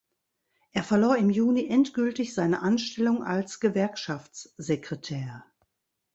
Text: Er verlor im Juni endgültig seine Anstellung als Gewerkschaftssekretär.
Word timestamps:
Er 0.71 0.83
verlor 0.83 1.15
im 1.15 1.29
Juni 1.29 1.67
endgültig 1.69 2.33
seine 2.33 2.63
Anstellung 2.63 3.23
als 3.23 3.59
Gewerkschaftssekretär. 3.59 5.45